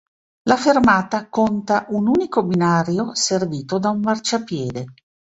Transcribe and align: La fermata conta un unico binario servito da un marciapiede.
La 0.49 0.55
fermata 0.57 1.29
conta 1.29 1.85
un 1.89 2.07
unico 2.07 2.43
binario 2.43 3.13
servito 3.13 3.77
da 3.77 3.91
un 3.91 3.99
marciapiede. 3.99 4.87